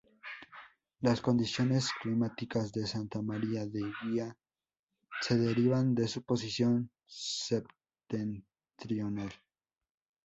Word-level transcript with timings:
Las 1.01 1.21
condiciones 1.21 1.91
climáticas 2.01 2.71
de 2.73 2.87
Santa 2.87 3.21
María 3.21 3.67
de 3.67 3.81
Guía 4.01 4.35
se 5.21 5.37
derivan 5.37 5.93
de 5.93 6.07
su 6.07 6.23
posición 6.23 6.89
septentrional. 7.05 9.29